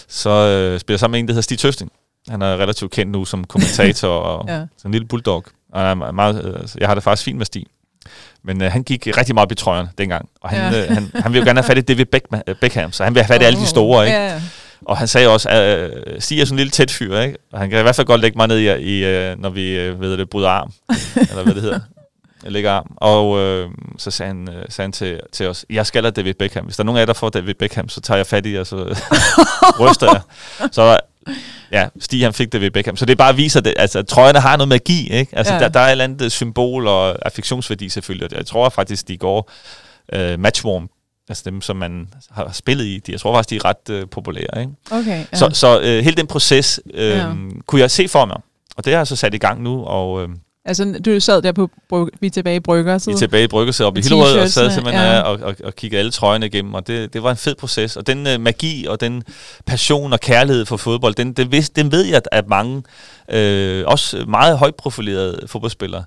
[0.07, 1.91] Så øh, spiller jeg sammen med en, der hedder Stig Tøsting.
[2.29, 4.53] Han er relativt kendt nu som kommentator og Ja.
[4.53, 5.45] sådan en lille bulldog.
[5.73, 7.65] Og han er meget, øh, jeg har det faktisk fint med Stig.
[8.43, 10.29] Men øh, han gik rigtig meget op i trøjerne dengang.
[10.41, 10.83] Og han, Ja.
[10.83, 13.15] øh, han, han vil jo gerne have fat i David Beckman, øh, Beckham, så han
[13.15, 14.05] vil have fat i alle de store.
[14.05, 14.17] Ikke?
[14.17, 14.41] Ja.
[14.85, 17.37] Og han sagde også, at øh, Stig er sådan en lille tæt fyr, ikke?
[17.53, 19.69] Og han kan i hvert fald godt lægge mig ned i, i øh, når vi
[19.79, 20.71] øh, ved det, bryder arm.
[21.15, 21.79] eller hvad det hedder.
[22.51, 22.87] Lægger arm.
[22.97, 26.33] Og øh, så sagde han, øh, sagde han til, til os, jeg skal have David
[26.33, 26.65] Beckham.
[26.65, 28.53] Hvis der er nogen af jer, der får David Beckham, så tager jeg fat i
[28.55, 28.75] jer, så
[29.79, 30.21] ryster jeg.
[30.71, 30.99] Så
[31.71, 32.97] ja, Stig han fik David Beckham.
[32.97, 35.37] Så det bare viser, det, altså, at trøjerne har noget magi, ikke?
[35.37, 35.59] Altså, Ja.
[35.59, 38.31] der, der er et eller andet øh, symbol og affektionsværdi selvfølgelig.
[38.31, 39.51] Og jeg tror faktisk, de går
[40.13, 40.89] øh, matchwarm.
[41.29, 42.99] Altså dem, som man har spillet i.
[43.07, 44.71] De, jeg tror faktisk, de er ret øh, populære, ikke?
[44.91, 45.37] Okay, ja.
[45.37, 47.25] Så, så øh, hele den proces øh, ja.
[47.65, 48.37] kunne jeg se for mig.
[48.77, 50.29] Og det har jeg så sat i gang nu, og øh,
[50.67, 53.09] altså, du sad der på, vi er tilbage i Brygger, så...
[53.09, 55.15] vi er tilbage i Bryggerset op i Hillerød, og sad simpelthen ja.
[55.15, 55.21] ja.
[55.21, 57.95] og, og, og kiggede alle trøjerne igennem, og det, det var en fed proces.
[57.97, 59.23] Og den øh, magi og den
[59.65, 62.83] passion og kærlighed for fodbold, den, den, vidste, den ved jeg, at mange,
[63.31, 66.03] øh, også meget højt profilerede fodboldspillere,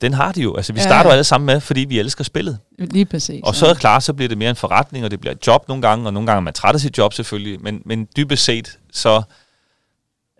[0.00, 0.56] den har de jo.
[0.56, 0.84] Altså, vi Ja.
[0.86, 2.58] starter alle sammen med, fordi vi elsker spillet.
[2.78, 3.40] Lige præcis.
[3.44, 5.46] Og så er det klart, så bliver det mere en forretning, og det bliver et
[5.46, 8.08] job nogle gange, og nogle gange er man træt af sit job selvfølgelig, men, men
[8.16, 9.22] dybest set, så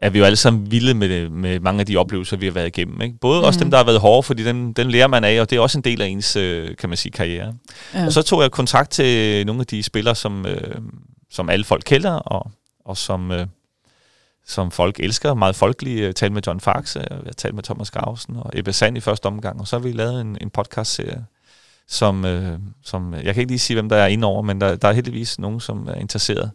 [0.03, 2.67] er vi jo alle sammen vilde med, med mange af de oplevelser, vi har været
[2.67, 3.01] igennem.
[3.01, 3.19] Ikke?
[3.21, 3.45] Både mm.
[3.47, 3.65] også Mhm.
[3.65, 5.79] dem, der har været hårde, fordi dem, dem lærer man af, og det er også
[5.79, 7.55] en del af ens, øh, kan man sige, karriere.
[7.95, 8.07] ja.
[8.07, 10.81] Og så tog jeg kontakt til nogle af de spillere, som, øh,
[11.31, 12.51] som alle folk kender, og,
[12.85, 13.47] og som, øh,
[14.47, 15.35] som folk elsker.
[15.35, 16.03] Meget folkelige.
[16.03, 18.97] Jeg talte med John Fax, øh, jeg har talt med Thomas Grausen og Ebbe Sand
[18.97, 21.25] i første omgang, og så har vi lavet en, en podcast-serie,
[21.89, 24.77] som, øh, som, jeg kan ikke lige sige, hvem der er inde over, men der,
[24.77, 26.51] der er heldigvis nogen, som er interesseret.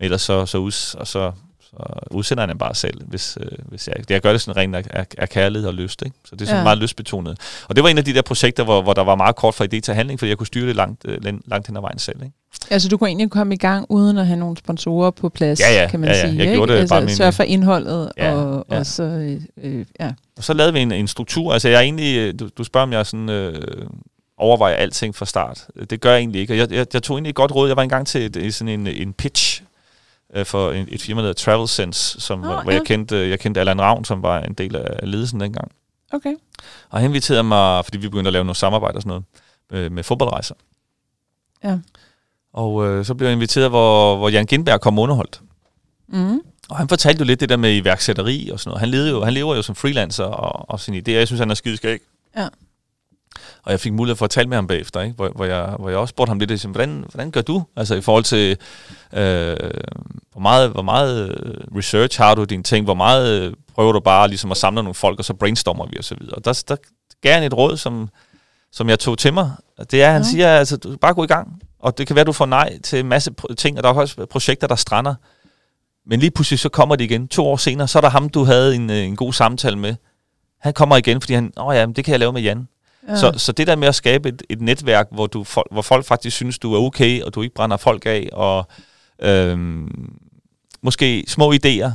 [0.00, 1.32] Ellers så, så, ud, og så,
[1.70, 1.76] så
[2.10, 5.06] udsender han bare selv, hvis, øh, hvis jeg, jeg gør det sådan rent af, af,
[5.18, 6.02] af kærlighed og lyst.
[6.02, 6.16] Ikke?
[6.24, 6.62] Så det er sådan Ja.
[6.62, 7.38] meget lystbetonet.
[7.68, 9.64] Og det var en af de der projekter, hvor, hvor der var meget kort fra
[9.64, 11.98] idé til handling, fordi jeg kunne styre det langt, øh, lan- langt hen ad vejen
[11.98, 12.16] selv.
[12.22, 12.34] Ikke?
[12.70, 15.82] Altså, du kunne egentlig komme i gang, uden at have nogle sponsorer på plads, Ja,
[15.82, 16.20] ja, kan man ja, ja.
[16.20, 16.32] sige.
[16.36, 16.54] Jeg ikke?
[16.54, 18.78] gjorde det altså, bare min- sørge for indholdet, Ja, og, ja.
[18.78, 19.02] og så...
[19.02, 20.12] Øh, øh, ja.
[20.36, 21.52] Og så lavede vi en, en struktur.
[21.52, 23.86] Altså jeg er egentlig, øh, du, du spørger, om jeg sådan, øh,
[24.38, 25.66] overvejer alting fra start.
[25.90, 26.52] Det gør jeg egentlig ikke.
[26.52, 27.68] Og jeg, jeg, jeg tog egentlig et godt råd.
[27.68, 29.62] Jeg var engang til et, sådan en, en pitch
[30.36, 32.76] øh, for en, et firma, der hedder Travel Sense, som, oh, hvor ja.
[32.76, 35.72] jeg kendte, øh, jeg kendte Allan Ravn, som var en del af ledelsen dengang.
[36.12, 36.34] Okay.
[36.90, 39.24] Og han inviterede mig, fordi vi begyndte at lave noget samarbejde og sådan noget,
[39.70, 40.54] med, med fodboldrejser.
[41.64, 41.78] Ja.
[42.52, 45.40] Og øh, så blev jeg inviteret, hvor, hvor Jan Gindberg kom underholdt.
[46.08, 46.40] Mm.
[46.68, 48.80] Og han fortalte jo lidt det der med iværksætteri og sådan noget.
[48.80, 51.12] Han, levede jo, han lever jo som freelancer og, og sine idéer.
[51.12, 52.00] Jeg synes, han er skideskæg.
[52.36, 52.48] Ja.
[53.62, 55.14] Og jeg fik mulighed for at tale med ham bagefter, ikke?
[55.16, 57.62] Hvor, hvor, jeg, hvor jeg også spurgte ham lidt, ligesom, hvordan, hvordan gør du?
[57.76, 58.50] Altså i forhold til,
[59.12, 59.56] øh,
[60.32, 62.84] hvor, meget, hvor meget øh, research har du i dine ting?
[62.84, 65.98] Hvor meget øh, prøver du bare ligesom at samle nogle folk, og så brainstormer vi
[65.98, 66.34] og så videre.
[66.34, 66.76] Og der, der
[67.22, 68.08] gav han et råd, som,
[68.72, 69.50] som jeg tog til mig.
[69.90, 70.26] Det er, at han Ja.
[70.26, 70.30] ja.
[70.30, 71.62] siger, altså, du bare gå i gang.
[71.80, 73.94] Og det kan være, at du får nej til en masse ting, og der er
[73.94, 75.14] også projekter, der strander.
[76.06, 77.28] Men lige pludselig så kommer det igen.
[77.28, 79.94] To år senere, så er der ham, du havde en, øh, en god samtale med.
[80.60, 82.68] Han kommer igen, fordi han, åh ja, men det kan jeg lave med Jan.
[83.08, 83.16] Ja.
[83.16, 86.36] Så, så det der med at skabe et, et netværk, hvor, du, hvor folk faktisk
[86.36, 88.68] synes, du er okay, og du ikke brænder folk af, og
[89.22, 90.12] øhm,
[90.82, 91.90] måske små idéer,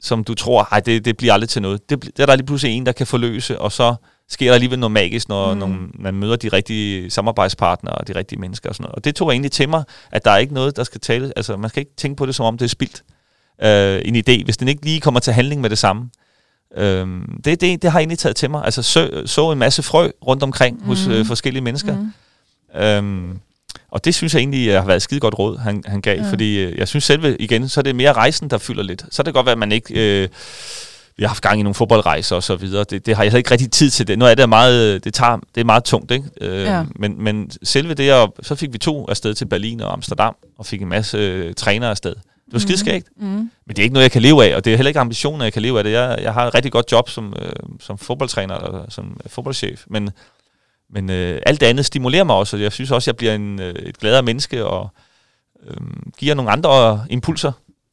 [0.00, 1.90] som du tror, ej, det, det bliver aldrig til noget.
[1.90, 3.94] Det, det er der lige pludselig en, der kan forløse, og så
[4.28, 5.58] sker der alligevel noget magisk, når, mm.
[5.58, 8.94] når man møder de rigtige samarbejdspartnere og de rigtige mennesker og sådan noget.
[8.94, 11.32] Og det tog jeg egentlig til mig, at der er ikke noget, der skal tale.
[11.36, 13.02] Altså, man skal ikke tænke på det, som om det er spildt.
[13.62, 16.10] Øh, en idé, hvis den ikke lige kommer til handling med det samme.
[16.76, 17.06] Øh,
[17.44, 18.64] det, det, det har jeg egentlig taget til mig.
[18.64, 20.86] Altså, så, så en masse frø rundt omkring mm.
[20.86, 21.96] hos øh, forskellige mennesker.
[21.96, 22.80] Mm.
[22.80, 23.38] Øhm,
[23.90, 26.30] og det synes jeg egentlig har været et skide godt råd, han, han gav, ja.
[26.30, 29.04] fordi øh, jeg synes selve, igen, så er det mere rejsen, der fylder lidt.
[29.10, 30.22] Så er det godt være, at man ikke...
[30.22, 30.28] Øh,
[31.16, 32.84] vi har haft gang i nogle fodboldrejser og så videre.
[32.90, 34.18] Det, det har jeg ikke rigtig tid til det.
[34.18, 36.24] Noget af det er meget, det tager, det er meget tungt, ikke?
[36.40, 36.84] Øh, ja.
[36.96, 40.66] men, men selve det, og så fik vi to afsted til Berlin og Amsterdam, og
[40.66, 42.14] fik en masse øh, trænere afsted.
[42.48, 43.08] Det var skideskægt.
[43.16, 43.26] Mm.
[43.26, 43.50] Mm.
[43.66, 45.40] Men det er ikke noget, jeg kan leve af, og det er heller ikke ambitionen,
[45.40, 45.92] at jeg kan leve af det.
[45.92, 50.10] Jeg, jeg har et rigtig godt job som, øh, som fodboldtræner, eller som fodboldchef, men,
[50.90, 53.34] men øh, alt det andet stimulerer mig også, og jeg synes også, at jeg bliver
[53.34, 54.88] en, øh, et gladere menneske, og
[55.66, 55.76] øh,
[56.18, 57.52] giver nogle andre impulser.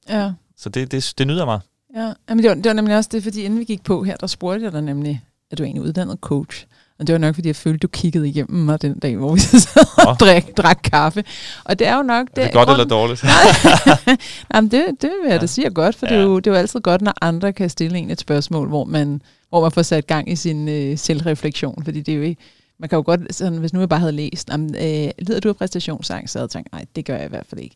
[0.10, 0.32] Ja.
[0.58, 1.60] Så det, det, det nyder mig.
[1.96, 4.16] Ja, men det var, det var nemlig også det, fordi inden vi gik på her,
[4.16, 6.66] der spurgte jeg dig nemlig, at du er egentlig uddannet coach.
[7.00, 9.40] Og det var nok, fordi jeg følte, du kiggede igennem mig den dag, hvor vi
[9.66, 11.24] sad og drak, drak kaffe.
[11.64, 12.28] Og det er jo nok...
[12.36, 12.80] Det, er det godt grund...
[12.80, 13.24] eller dårligt?
[14.54, 15.38] Jamen, det, det vil jeg ja.
[15.38, 16.16] da sige godt, for ja.
[16.16, 18.68] det, er jo, det er jo altid godt, når andre kan stille en et spørgsmål,
[18.68, 21.84] hvor man, hvor man får sat gang i sin øh, selvreflektion.
[21.84, 22.42] Fordi det er jo ikke...
[22.80, 25.50] Man kan jo godt, sådan, hvis nu jeg bare havde læst, jamen, øh, lider du
[25.50, 27.76] af præstationsangst, så havde jeg tænkt, nej, det gør jeg i hvert fald ikke.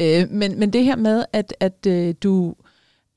[0.00, 2.54] Øh, men, men det her med, at, at øh, du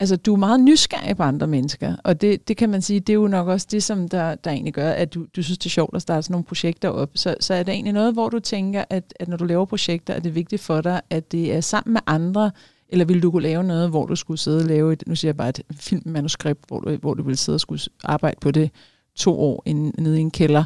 [0.00, 3.10] altså, du er meget nysgerrig på andre mennesker, og det, det kan man sige, det
[3.10, 5.66] er jo nok også det, som der, der egentlig gør, at du, du synes, det
[5.66, 7.10] er sjovt at starte sådan nogle projekter op.
[7.14, 10.14] Så, så er det egentlig noget, hvor du tænker, at, at når du laver projekter,
[10.14, 12.50] er det vigtigt for dig, at det er sammen med andre,
[12.88, 15.28] eller vil du kunne lave noget, hvor du skulle sidde og lave et, nu siger
[15.28, 18.70] jeg bare et filmmanuskript, hvor du, hvor du ville sidde og skulle arbejde på det
[19.16, 20.64] to år inde, nede i en kælder,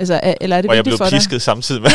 [0.00, 1.90] Altså, er, eller er det og jeg blev pisket samtidig med.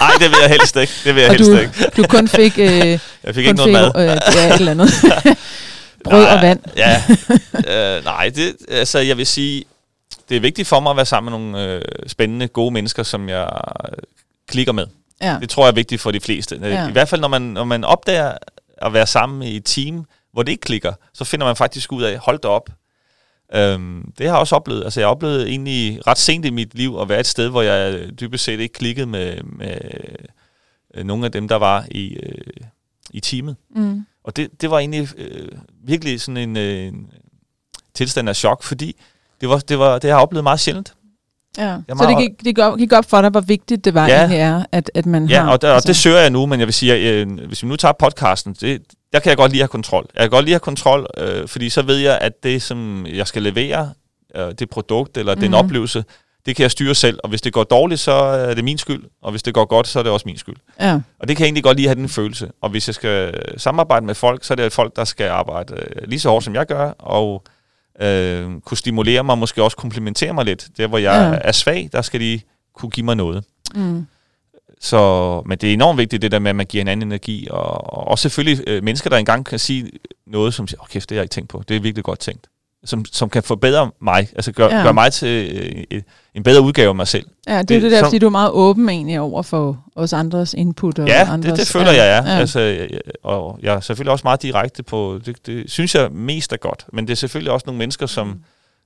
[0.00, 0.92] Nej, det vil jeg helst ikke.
[1.04, 1.90] Det vil jeg og helst du, ikke.
[1.96, 2.58] du kun fik...
[2.58, 2.68] Øh,
[3.24, 3.92] jeg fik ikke noget mad.
[3.96, 4.04] Øh,
[4.36, 4.90] ja, et eller andet.
[6.04, 6.60] Brød nej, og vand.
[6.76, 7.02] ja,
[7.96, 9.64] øh, nej, det, altså jeg vil sige,
[10.28, 13.28] det er vigtigt for mig at være sammen med nogle øh, spændende, gode mennesker, som
[13.28, 13.50] jeg
[14.48, 14.86] klikker med.
[15.22, 15.38] Ja.
[15.40, 16.58] Det tror jeg er vigtigt for de fleste.
[16.62, 16.88] Ja.
[16.88, 18.32] I hvert fald, når man, når man opdager
[18.76, 22.02] at være sammen i et team, hvor det ikke klikker, så finder man faktisk ud
[22.02, 22.70] af, hold da op.
[23.54, 24.84] Øhm, det har jeg også oplevet.
[24.84, 27.62] Altså, jeg har oplevet egentlig ret sent i mit liv at være et sted, hvor
[27.62, 29.78] jeg dybest set ikke klikkede med, med
[30.94, 32.66] øh, nogle af dem, der var i, øh,
[33.10, 33.56] i teamet.
[33.70, 34.06] Mm.
[34.24, 35.48] Og det, det var egentlig øh,
[35.84, 37.10] virkelig sådan en, øh, en
[37.94, 38.96] tilstand af chok, fordi
[39.40, 40.94] det, var, det, var, det har jeg oplevet meget sjældent.
[41.58, 41.76] Ja.
[41.88, 44.18] Så det gik, det gik op for dig, hvor vigtigt det var ja.
[44.18, 45.52] egentlig er, at, at man ja, har...
[45.52, 45.86] og, der, og altså.
[45.86, 48.56] det søger jeg nu, men jeg vil sige, at, øh, hvis vi nu tager podcasten,
[48.60, 48.82] det,
[49.12, 50.06] der kan jeg godt lide at have kontrol.
[50.14, 53.06] Jeg kan godt lide at have kontrol, øh, fordi så ved jeg, at det, som
[53.06, 53.92] jeg skal levere,
[54.34, 55.42] øh, det produkt eller mm-hmm.
[55.42, 56.04] den oplevelse,
[56.46, 59.02] det kan jeg styre selv, og hvis det går dårligt, så er det min skyld,
[59.22, 60.56] og hvis det går godt, så er det også min skyld.
[60.80, 61.00] Ja.
[61.18, 62.50] Og det kan jeg egentlig godt lige have den følelse.
[62.60, 66.08] Og hvis jeg skal samarbejde med folk, så er det folk, der skal arbejde øh,
[66.08, 67.42] lige så hårdt, som jeg gør, og
[68.00, 70.68] øh, kunne stimulere mig, måske også komplementere mig lidt.
[70.76, 71.48] Der, hvor jeg ja.
[71.48, 72.40] er svag, der skal de
[72.74, 73.44] kunne give mig noget.
[73.74, 74.06] Mm.
[74.80, 77.48] Så, men det er enormt vigtigt, det der med, at man giver en anden energi,
[77.50, 79.90] og, og også selvfølgelig øh, mennesker, der engang kan sige
[80.26, 81.62] noget, som siger, åh kæft, det har jeg ikke tænkt på.
[81.68, 82.46] Det er virkelig godt tænkt
[82.84, 84.82] som, som kan forbedre mig, altså gør, ja.
[84.82, 86.02] gør mig til øh,
[86.34, 87.26] en bedre udgave af mig selv.
[87.46, 89.84] Ja, det er det, det der, som, fordi du er meget åben egentlig over for
[89.96, 90.98] os andres input.
[90.98, 92.32] Og ja, andres, det, det føler ja, jeg er.
[92.32, 92.38] Ja.
[92.38, 92.88] Altså,
[93.22, 96.86] og jeg er selvfølgelig også meget direkte på, det, det synes jeg mest er godt,
[96.92, 98.42] men det er selvfølgelig også nogle mennesker, som, mm.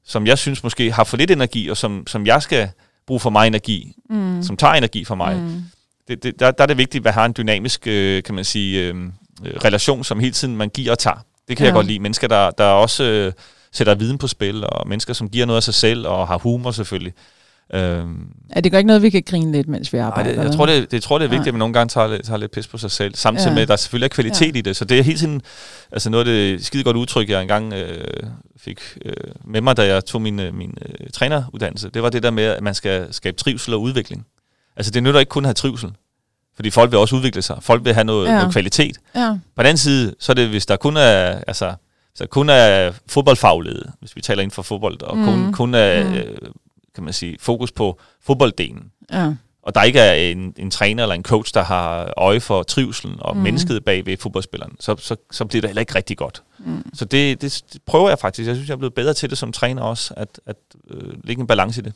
[0.06, 2.68] som jeg synes måske har for lidt energi, og som, som jeg skal
[3.06, 4.42] bruge for mig energi, mm.
[4.42, 5.36] som tager energi for mig.
[5.36, 5.62] Mm.
[6.08, 8.88] Det, det, der, der er det vigtigt, at have en dynamisk, øh, kan man sige,
[8.88, 8.94] øh,
[9.64, 11.24] relation, som hele tiden man giver og tager.
[11.48, 11.68] Det kan ja.
[11.68, 11.98] jeg godt lide.
[11.98, 13.04] Mennesker, der, der også...
[13.04, 13.32] Øh,
[13.76, 16.70] sætter viden på spil, og mennesker, som giver noget af sig selv, og har humor
[16.70, 17.12] selvfølgelig.
[17.74, 20.30] Øhm, ja, det gør ikke noget, vi kan grine lidt, mens vi arbejder.
[20.30, 21.50] Nej, det, jeg, tror, det, det, tror, det er vigtigt, ja.
[21.50, 23.54] at man nogle gange tager, tager lidt pis på sig selv, samtidig ja.
[23.54, 24.58] med, at der selvfølgelig er kvalitet ja.
[24.58, 24.76] i det.
[24.76, 25.40] Så det er helt sådan,
[25.92, 28.04] altså noget af det skide godt udtryk, jeg engang øh,
[28.56, 29.12] fik øh,
[29.44, 32.44] med mig, da jeg tog min, øh, min øh, træneruddannelse, det var det der med,
[32.44, 34.26] at man skal skabe trivsel og udvikling.
[34.76, 35.90] Altså det nytter ikke kun at have trivsel,
[36.56, 37.58] fordi folk vil også udvikle sig.
[37.60, 38.34] Folk vil have noget, ja.
[38.34, 38.96] noget kvalitet.
[39.14, 39.30] Ja.
[39.30, 41.74] På den anden side, så er det, hvis der kun er, altså,
[42.16, 45.24] så kun er fodboldfaglighed, hvis vi taler inden for fodbold, og mm.
[45.24, 46.14] kun, kun er, mm.
[46.14, 46.36] Øh,
[46.94, 48.90] kan man sige, fokus på fodbolddelen.
[49.12, 49.34] Ja.
[49.62, 53.16] Og der ikke er en, en træner eller en coach, der har øje for trivselen
[53.18, 53.42] og mm.
[53.42, 56.42] mennesket bag ved fodboldspilleren, så, så, så bliver det heller ikke rigtig godt.
[56.58, 56.82] Mm.
[56.94, 58.46] Så det, det, det prøver jeg faktisk.
[58.46, 60.56] Jeg synes, jeg er blevet bedre til det som træner også, at, at
[60.90, 61.92] øh, lægge en balance i det.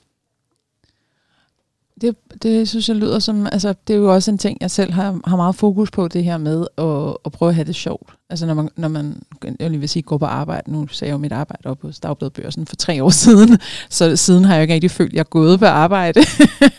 [2.01, 4.93] Det, det synes jeg lyder som, altså det er jo også en ting, jeg selv
[4.93, 8.15] har, har meget fokus på, det her med at, at prøve at have det sjovt.
[8.31, 9.23] Altså når man, når man
[9.61, 12.01] jeg lige vil sige, går på arbejde, nu sagde jeg jo mit arbejde op hos
[12.01, 13.59] Dagbladet Børsen for tre år siden,
[13.91, 16.21] så siden har jeg jo ikke rigtig følt, at jeg er gået på arbejde.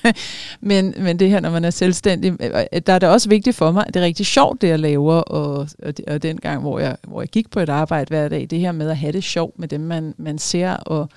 [0.61, 3.71] men, men det her, når man er selvstændig, øh, der er det også vigtigt for
[3.71, 6.79] mig, at det er rigtig sjovt, det jeg laver, og, og, og den gang, hvor
[6.79, 9.23] jeg, hvor jeg gik på et arbejde hver dag, det her med at have det
[9.23, 11.09] sjovt med dem, man, man ser, og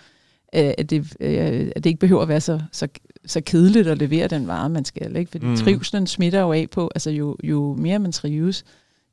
[0.55, 2.89] at det, at det ikke behøver at være så, så,
[3.27, 5.17] så kedeligt at levere den vare, man skal.
[5.17, 5.31] Ikke?
[5.31, 5.57] Fordi mm.
[5.57, 8.65] trivselen smitter jo af på, altså jo, jo mere man trives,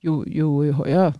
[0.03, 1.13] jo, jo højere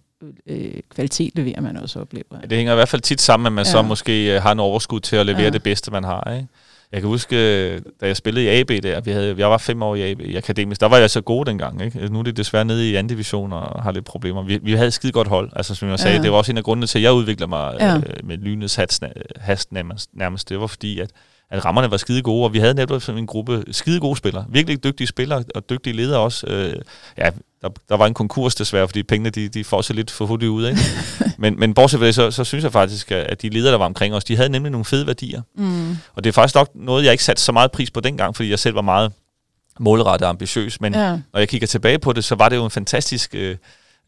[0.48, 2.24] øh, kvalitet leverer man også, oplever.
[2.32, 3.72] Ja, det hænger i hvert fald tit sammen, at man ja.
[3.72, 5.50] så måske øh, har en overskud til at levere ja.
[5.50, 6.34] det bedste, man har.
[6.34, 6.48] Ikke?
[6.92, 7.36] Jeg kan huske,
[7.80, 10.36] da jeg spillede i AB der, vi havde, jeg var fem år i AB i
[10.36, 11.82] akademisk, der var jeg så god dengang.
[11.82, 12.08] Ikke?
[12.08, 14.44] Nu er det desværre nede i anden division og har lidt problemer.
[14.44, 16.24] Vi, vi havde et skide godt hold, altså som jeg sagde, ja.
[16.24, 17.96] det var også en af grundene til, at jeg udviklede mig ja.
[17.96, 19.04] øh, med lynets hast,
[19.40, 20.50] hast nærmest, nærmest.
[20.50, 21.12] Det var fordi, at
[21.52, 24.46] at rammerne var skide gode, og vi havde netop en gruppe skide gode spillere.
[24.50, 26.48] Virkelig dygtige spillere og dygtige ledere også.
[26.48, 26.76] Øh,
[27.18, 27.30] ja,
[27.62, 30.50] der, der var en konkurs desværre, fordi pengene de, de får sig lidt for hurtigt
[30.50, 30.68] ud.
[30.68, 30.82] Ikke?
[31.38, 33.86] men, men bortset fra det, så, så synes jeg faktisk, at de ledere, der var
[33.86, 35.42] omkring os, de havde nemlig nogle fede værdier.
[35.56, 35.98] Mm.
[36.14, 38.50] Og det er faktisk nok noget, jeg ikke satte så meget pris på dengang, fordi
[38.50, 39.12] jeg selv var meget
[39.80, 40.82] målrettet og ambitiøs.
[40.82, 41.12] Men ja.
[41.34, 43.36] når jeg kigger tilbage på det, så var det jo en fantastisk...
[43.36, 43.58] Øh,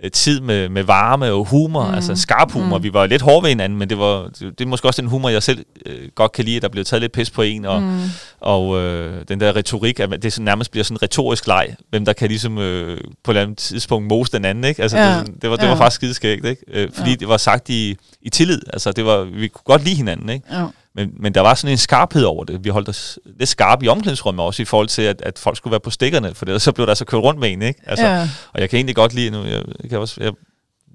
[0.09, 1.93] tid med, med varme og humor, mm.
[1.93, 2.77] altså skarp humor.
[2.77, 2.83] Mm.
[2.83, 5.09] Vi var lidt hårde ved hinanden, men det, var, det, det er måske også den
[5.09, 7.65] humor, jeg selv øh, godt kan lide, at der blev taget lidt pis på en,
[7.65, 8.01] og, mm.
[8.39, 12.05] og øh, den der retorik, at det sådan, nærmest bliver sådan en retorisk leg, hvem
[12.05, 14.81] der kan ligesom øh, på et eller andet tidspunkt mose den anden, ikke?
[14.81, 15.19] Altså, ja.
[15.19, 15.69] det, det, var, det ja.
[15.69, 16.61] var faktisk skideskægt, ikke?
[16.67, 17.15] Øh, fordi ja.
[17.15, 20.45] det var sagt i, i tillid, altså det var, vi kunne godt lide hinanden, ikke?
[20.51, 20.65] Ja.
[20.95, 22.63] Men, men der var sådan en skarphed over det.
[22.63, 25.71] Vi holdt os lidt skarpe i omklædningsrummet også, i forhold til, at, at folk skulle
[25.71, 27.81] være på stikkerne, for det, så blev der så kørt rundt med en, ikke?
[27.85, 28.29] Altså, ja.
[28.53, 30.33] Og jeg kan egentlig godt lide nu, jeg, jeg, kan også, jeg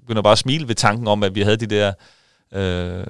[0.01, 1.93] begynder bare at smile ved tanken om, at vi havde de der
[2.53, 3.03] øh,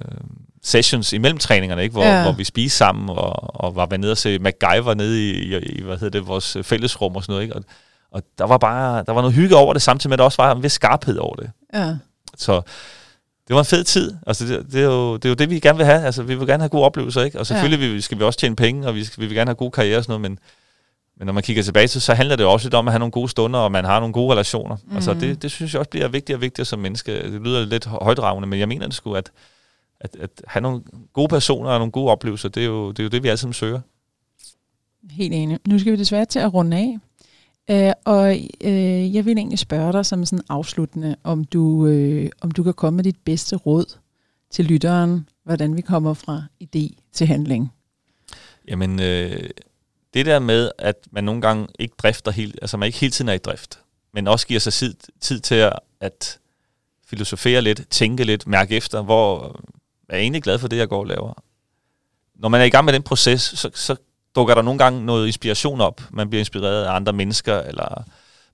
[0.63, 1.93] sessions imellem træningerne, ikke?
[1.93, 2.23] Hvor, ja.
[2.23, 5.81] hvor vi spiste sammen, og, og var nede og se MacGyver nede i, i, i,
[5.81, 7.55] hvad hedder det, vores fællesrum og sådan noget, ikke?
[7.55, 7.63] Og,
[8.11, 10.41] og der var bare, der var noget hygge over det, samtidig med, at der også
[10.41, 11.51] var en vis skarphed over det.
[11.73, 11.95] Ja.
[12.37, 12.61] Så
[13.49, 14.15] det var en fed tid.
[14.27, 16.05] Altså, det, det, er jo, det er jo det, vi gerne vil have.
[16.05, 17.39] Altså, vi vil gerne have gode oplevelser, ikke?
[17.39, 17.99] Og selvfølgelig ja.
[17.99, 20.03] skal vi også tjene penge, og vi, skal, vi vil gerne have gode karriere og
[20.03, 20.39] sådan noget, men,
[21.17, 23.11] men når man kigger tilbage til, så handler det også lidt om at have nogle
[23.11, 24.77] gode stunder, og man har nogle gode relationer.
[24.85, 24.95] Mm.
[24.95, 27.31] Altså, det, det synes jeg også bliver vigtigere og vigtigere som menneske.
[27.31, 29.31] Det lyder lidt højdragende, men jeg mener det sgu, at,
[29.99, 30.81] at, at have nogle
[31.13, 33.37] gode personer og nogle gode oplevelser, det er jo det, er jo det vi alle
[33.37, 33.79] sammen søger.
[35.11, 35.59] Helt enig.
[35.67, 36.97] Nu skal vi desværre til at runde af.
[37.71, 42.51] Øh, og øh, jeg vil egentlig spørge dig som sådan afsluttende, om du, øh, om
[42.51, 43.97] du kan komme med dit bedste råd
[44.51, 47.73] til lytteren, hvordan vi kommer fra idé til handling.
[48.67, 49.49] Jamen, øh,
[50.13, 53.29] det der med, at man nogle gange ikke drifter helt, altså man ikke hele tiden
[53.29, 53.79] er i drift,
[54.13, 56.39] men også giver sig tid, tid til at, at
[57.05, 59.59] filosofere lidt, tænke lidt, mærke efter, hvor
[60.09, 61.43] er egentlig glad for det, jeg går og laver.
[62.35, 63.95] Når man er i gang med den proces, så, så
[64.35, 66.01] dukker der nogle gange noget inspiration op.
[66.09, 68.03] Man bliver inspireret af andre mennesker, eller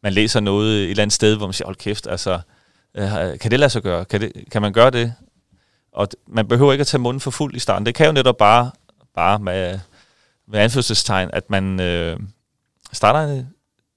[0.03, 2.39] man læser noget et eller andet sted, hvor man siger, hold kæft, altså,
[2.95, 3.09] øh,
[3.39, 4.05] kan det lade sig gøre?
[4.05, 5.13] Kan, det, kan man gøre det?
[5.93, 7.85] Og man behøver ikke at tage munden for fuld i starten.
[7.85, 8.71] Det kan jo netop bare,
[9.15, 9.79] bare med,
[10.47, 12.19] med anførselstegn, at man øh,
[12.93, 13.43] starter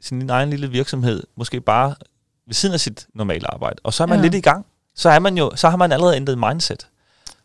[0.01, 1.95] sin egen lille virksomhed, måske bare
[2.47, 3.77] ved siden af sit normale arbejde.
[3.85, 4.23] Og så er man ja.
[4.23, 4.67] lidt i gang.
[4.95, 6.87] Så, er man jo, så har man allerede ændret mindset.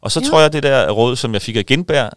[0.02, 0.30] Og så ja.
[0.30, 2.12] tror jeg, det der råd, som jeg fik af Genberg,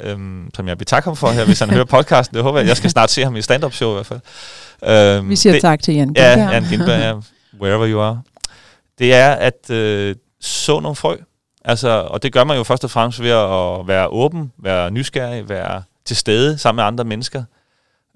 [0.00, 2.34] øhm, som jeg vil takke ham for her, hvis han hører podcasten.
[2.34, 4.20] Det håber jeg, jeg skal snart se ham i stand-up show i hvert fald.
[5.18, 6.38] Øhm, Vi siger det, tak til Jan Gindberg.
[6.38, 7.14] Ja, Jan Gindberg, ja,
[7.60, 8.22] wherever you are.
[8.98, 11.16] Det er at øh, så nogle frø.
[11.64, 15.48] Altså, og det gør man jo først og fremmest ved at være åben, være nysgerrig,
[15.48, 17.44] være til stede sammen med andre mennesker.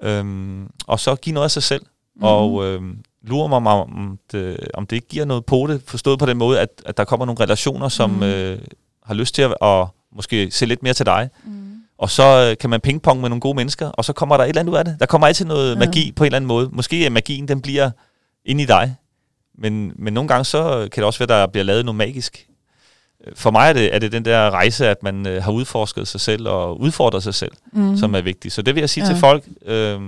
[0.02, 1.82] Øhm, og så give noget af sig selv.
[2.16, 2.22] Mm.
[2.22, 6.26] Og øhm, lurer mig om det, om det ikke giver noget på det, forstået på
[6.26, 8.22] den måde, at, at der kommer nogle relationer, som mm.
[8.22, 8.58] øh,
[9.04, 11.28] har lyst til at, at måske se lidt mere til dig.
[11.44, 11.65] Mm.
[11.98, 14.48] Og så øh, kan man pingpong med nogle gode mennesker, og så kommer der et
[14.48, 14.96] eller andet ud af det.
[15.00, 15.78] Der kommer altid noget ja.
[15.78, 16.68] magi på en eller anden måde.
[16.72, 17.90] Måske er magien, den bliver
[18.44, 18.96] inde i dig.
[19.58, 22.48] Men, men nogle gange så kan det også være, der bliver lavet noget magisk.
[23.34, 26.20] For mig er det, er det den der rejse, at man øh, har udforsket sig
[26.20, 27.96] selv og udfordret sig selv, mm.
[27.96, 28.54] som er vigtigt.
[28.54, 29.10] Så det vil jeg sige ja.
[29.10, 29.44] til folk.
[29.64, 30.00] Øh,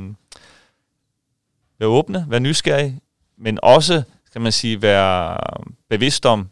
[1.78, 3.00] vær åbne, vær nysgerrige,
[3.38, 5.36] men også, kan man sige, være
[5.90, 6.48] bevidst om,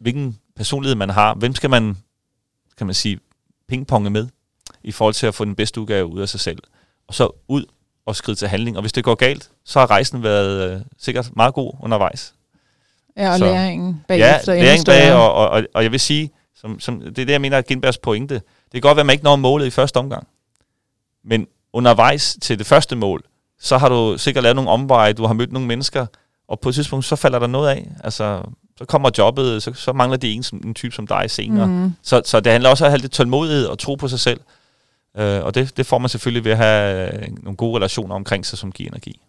[0.00, 1.34] hvilken personlighed man har.
[1.34, 1.96] Hvem skal man,
[2.78, 3.20] kan man sige,
[3.72, 4.28] pingponge med,
[4.84, 6.58] i forhold til at få den bedste udgave ud af sig selv.
[7.08, 7.64] Og så ud
[8.06, 8.76] og skride til handling.
[8.76, 12.34] Og hvis det går galt, så har rejsen været øh, sikkert meget god undervejs.
[13.16, 14.52] Ja, og så, læringen bagefter.
[14.52, 17.32] Ja, læringen bag, og, og, og, og jeg vil sige, som, som, det er det,
[17.32, 18.34] jeg mener, at Gindbergs pointe.
[18.34, 20.26] Det kan godt være, at man ikke når målet i første omgang.
[21.24, 23.22] Men undervejs til det første mål,
[23.60, 26.06] så har du sikkert lavet nogle omveje, du har mødt nogle mennesker,
[26.48, 27.90] og på et tidspunkt, så falder der noget af.
[28.04, 28.42] Altså,
[28.82, 31.66] så kommer jobbet, så, så mangler de en, en type som dig senere.
[31.66, 31.92] Mm.
[32.02, 34.40] Så, så det handler også om at have lidt tålmodighed og tro på sig selv.
[35.18, 38.46] Øh, og det, det får man selvfølgelig ved at have øh, nogle gode relationer omkring
[38.46, 39.20] sig, som giver energi.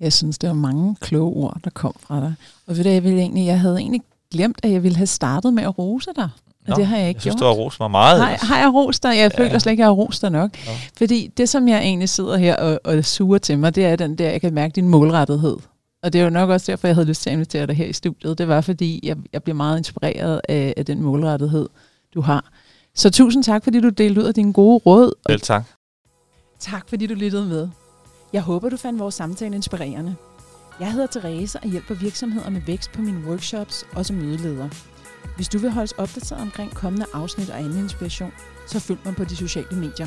[0.00, 2.34] Jeg synes, det var mange kloge ord, der kom fra dig.
[2.66, 4.00] Og ved du, jeg, ville egentlig, jeg havde egentlig
[4.32, 6.24] glemt, at jeg ville have startet med at rose dig.
[6.24, 7.40] Og Nå, det har jeg ikke jeg synes, gjort.
[7.40, 8.20] du har rost mig meget.
[8.20, 9.16] Har, har jeg rost dig?
[9.18, 9.58] Jeg føler Ja.
[9.58, 10.50] slet ikke, at jeg har rost dig nok.
[10.66, 10.72] Nå.
[10.98, 14.18] Fordi det, som jeg egentlig sidder her og, og suger til mig, det er den
[14.18, 15.56] der, jeg kan mærke din målrettethed.
[16.04, 17.86] Og det er jo nok også derfor, jeg havde lyst til at invitere dig her
[17.86, 18.38] i studiet.
[18.38, 21.68] Det var, fordi jeg, jeg bliver meget inspireret af, af den målrettethed,
[22.14, 22.52] du har.
[22.94, 25.12] Så tusind tak, fordi du delte ud af dine gode råd.
[25.28, 25.64] Vel tak.
[26.58, 27.68] tak, fordi du lyttede med.
[28.32, 30.14] Jeg håber, du fandt vores samtale inspirerende.
[30.80, 34.68] Jeg hedder Therese og hjælper virksomheder med vækst på mine workshops og som mødeleder.
[35.36, 38.32] Hvis du vil holdes opdateret omkring kommende afsnit og anden inspiration,
[38.68, 40.06] så følg mig på de sociale medier.